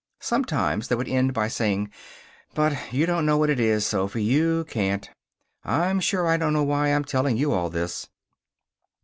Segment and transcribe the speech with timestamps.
[0.21, 1.91] Sometimes they would end by saying,
[2.55, 4.23] "But you don't know what it is, Sophy.
[4.23, 5.07] You can't.
[5.63, 8.09] I'm sure I don't know why I'm telling you all this."